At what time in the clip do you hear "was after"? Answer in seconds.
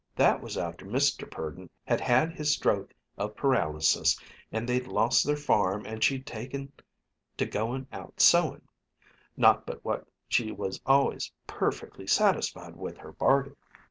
0.41-0.83